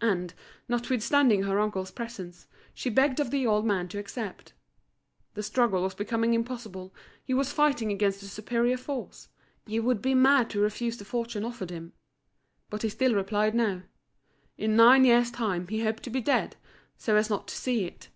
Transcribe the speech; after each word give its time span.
And, 0.00 0.32
notwithstanding 0.68 1.42
her 1.42 1.58
uncle's 1.58 1.90
presence, 1.90 2.46
she 2.72 2.88
begged 2.88 3.18
of 3.18 3.32
the 3.32 3.48
old 3.48 3.66
man 3.66 3.88
to 3.88 3.98
accept. 3.98 4.52
The 5.34 5.42
struggle 5.42 5.82
was 5.82 5.92
becoming 5.92 6.34
impossible, 6.34 6.94
he 7.24 7.34
was 7.34 7.50
fighting 7.52 7.90
against 7.90 8.22
a 8.22 8.26
superior 8.28 8.76
force; 8.76 9.28
he 9.66 9.80
would 9.80 10.00
be 10.00 10.14
mad 10.14 10.50
to 10.50 10.60
refuse 10.60 10.98
the 10.98 11.04
fortune 11.04 11.44
offered 11.44 11.70
him. 11.70 11.94
But 12.70 12.82
he 12.82 12.88
still 12.88 13.14
replied 13.16 13.56
no. 13.56 13.82
In 14.56 14.76
nine 14.76 15.04
years' 15.04 15.32
time 15.32 15.66
he 15.66 15.82
hoped 15.82 16.04
to 16.04 16.10
be 16.10 16.20
dead, 16.20 16.54
so 16.96 17.16
as 17.16 17.28
not 17.28 17.48
to 17.48 17.56
see 17.56 17.86
it. 17.86 18.08